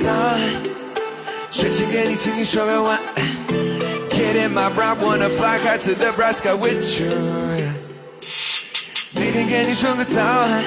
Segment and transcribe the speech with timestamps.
[0.00, 0.40] 早安，
[1.50, 3.26] 睡前给你轻轻说个晚安。
[4.08, 7.10] Kid in my ride wanna fly high to the bright sky with you。
[9.12, 10.64] 每天给你说个早安，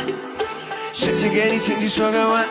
[0.93, 2.49] 睡前给你轻轻说个晚安。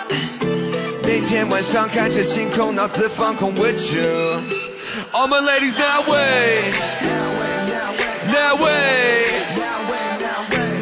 [1.05, 6.73] 每天晚上看着星空，脑子放空 with you。All my ladies now way,
[8.27, 9.31] now way,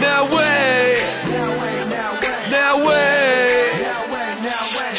[0.00, 1.02] now way,
[2.50, 3.26] now way.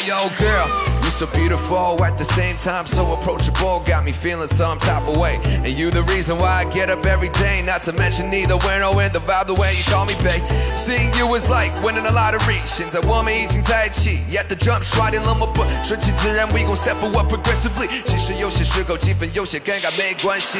[0.06, 0.66] Yo, girl.
[1.12, 3.80] You so beautiful at the same time, so approachable.
[3.86, 5.40] Got me feeling some type of way.
[5.44, 7.62] And you the reason why I get up every day.
[7.62, 10.42] Not to mention neither where or in the vibe, the way you call me babe.
[10.76, 12.60] Seeing you is like winning a lottery.
[12.66, 15.64] 现在我们已经在一起，At the jump 刷点了么不？
[15.84, 17.88] 顺其自然，We gon' step forward progressively。
[18.04, 20.58] 其实有些时候气氛有些尴尬，没关系。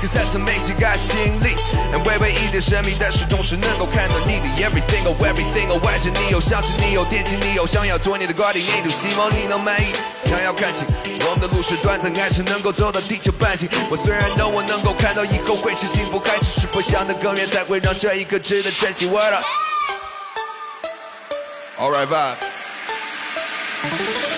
[0.00, 1.56] Cause that's amazing，got 吸引力。
[1.92, 9.93] And 微微一点神秘，但是同时能够看到你的 everything oh everything oh，爱着你又想着你又惦记你又想要做你的 guardian，你都希望你能 满意。
[10.25, 10.85] 想要看清
[11.25, 13.69] 我们的路是短暂，还是能够走到地球半径？
[13.89, 19.05] 我虽然 know 我能够看到以后会是幸福，还只是不想得更远，才会让这一刻值得珍惜。
[19.07, 19.39] what a
[21.79, 22.35] alright bye。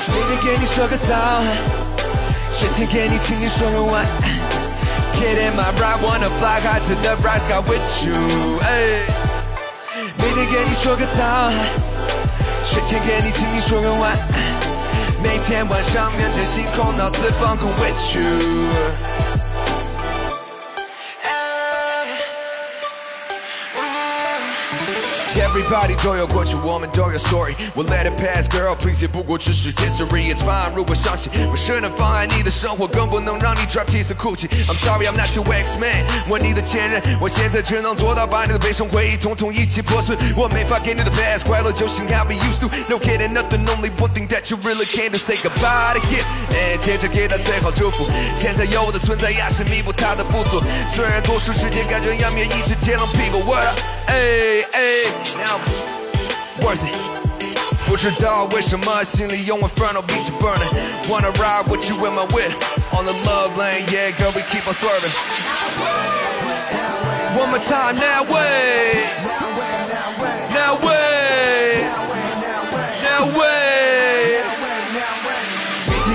[0.07, 1.43] 每天给你说个早安，
[2.51, 4.09] 睡前给你轻轻说个晚安。
[5.15, 8.13] Kid in my ride, wanna fly high to the bright sky with you。
[10.17, 11.53] 每天给你说个早安，
[12.65, 14.64] 睡前给你轻轻说个晚安。
[15.25, 18.21] 每天晚上面对星空，脑子放空 with you。
[25.37, 27.55] Everybody 都有过去，我们都有 story。
[27.73, 30.33] 我 let it pass, girl, please 不过只是 history.
[30.33, 34.47] It's fine，如果相信，不是能妨碍你的生活，更不能让你 drop tears 哭泣。
[34.67, 40.15] I'm sorry, I'm not your ex man，我你的前任，我现在只能做到把你的悲伤回忆统统一起破碎。
[40.37, 42.69] 我没法给你的 past 快乐，就像 how we used to。
[42.87, 46.24] No kidding, nothing, only one thing that you really came to say goodbye to him。
[46.52, 48.06] 哎，接着给他最好祝福。
[48.36, 50.62] 现在有的存在呀，是弥补他的不足。
[50.94, 53.78] 虽然多数时间感觉要面一直贴冷屁股，What up？
[54.06, 54.80] 哎哎。
[55.36, 55.60] Now,
[56.60, 56.94] worth it.
[57.86, 60.70] 不知道为什么心里有 inferno beat you burning.
[61.08, 62.52] Wanna ride with you in my whip
[62.92, 65.10] on the love lane, yeah, girl, we keep on swerving.
[67.36, 68.93] One more time, now way,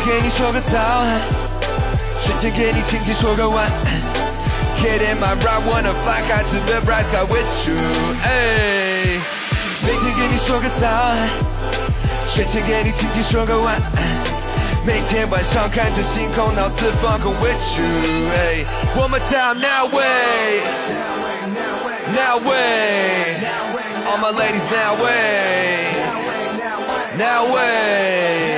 [0.04, 1.20] 给你说个早安，
[2.18, 3.72] 睡前给你轻轻说个晚安。
[4.78, 7.76] Kid in my ride, wanna fly high to the bright sky with you.
[8.24, 9.20] Ay.
[9.86, 11.28] 每天给你说个早安，
[12.26, 13.82] 睡前给你轻轻说个晚安。
[14.86, 17.84] 每天晚上看着星空，脑子放空 with you.
[18.32, 18.64] Ay.
[18.96, 20.62] One more time, now way,
[22.14, 23.36] now way.
[24.08, 25.92] All my ladies, now way,
[27.18, 28.49] now way.